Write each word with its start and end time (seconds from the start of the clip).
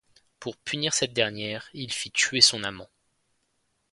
Pour 0.39 0.57
punir 0.57 0.95
cette 0.95 1.13
dernière, 1.13 1.69
il 1.75 1.93
fit 1.93 2.09
tuer 2.09 2.41
son 2.41 2.63
amant. 2.63 2.89